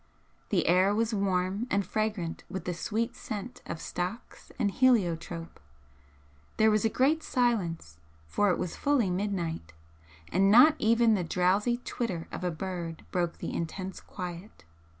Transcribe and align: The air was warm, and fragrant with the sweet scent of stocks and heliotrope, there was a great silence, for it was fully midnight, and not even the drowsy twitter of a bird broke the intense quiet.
The 0.49 0.65
air 0.65 0.95
was 0.95 1.13
warm, 1.13 1.67
and 1.69 1.85
fragrant 1.85 2.43
with 2.49 2.65
the 2.65 2.73
sweet 2.73 3.15
scent 3.15 3.61
of 3.67 3.79
stocks 3.79 4.51
and 4.57 4.71
heliotrope, 4.71 5.59
there 6.57 6.71
was 6.71 6.83
a 6.83 6.89
great 6.89 7.21
silence, 7.21 7.99
for 8.25 8.49
it 8.49 8.57
was 8.57 8.75
fully 8.75 9.11
midnight, 9.11 9.73
and 10.31 10.49
not 10.49 10.73
even 10.79 11.13
the 11.13 11.23
drowsy 11.23 11.77
twitter 11.77 12.27
of 12.31 12.43
a 12.43 12.49
bird 12.49 13.05
broke 13.11 13.37
the 13.37 13.53
intense 13.53 13.99
quiet. 14.01 14.65